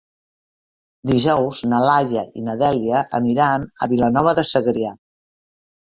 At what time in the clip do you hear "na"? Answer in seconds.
1.73-1.81, 2.49-2.57